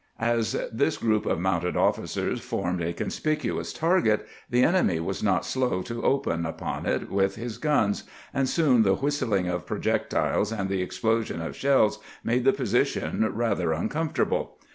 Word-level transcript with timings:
As 0.19 0.53
this 0.73 0.97
group 0.97 1.27
of 1.27 1.39
mounted 1.39 1.77
officers 1.77 2.39
formed 2.41 2.81
a 2.81 2.91
conspicuous 2.91 3.71
target, 3.71 4.27
the 4.49 4.63
enemy 4.63 4.99
was 4.99 5.21
not 5.21 5.45
slow 5.45 5.83
to 5.83 6.01
open 6.01 6.43
upon 6.43 6.87
it 6.87 7.11
with 7.11 7.35
his 7.35 7.59
guns; 7.59 8.03
and 8.33 8.49
soon 8.49 8.81
the 8.81 8.95
whistling 8.95 9.47
of 9.47 9.67
projectiles 9.67 10.51
and 10.51 10.69
the 10.71 10.81
explosion 10.81 11.39
of 11.39 11.55
shells 11.55 11.99
made 12.23 12.45
the 12.45 12.51
posi 12.51 12.83
tion 12.87 13.31
rather 13.35 13.73
uncomfortable. 13.73 14.57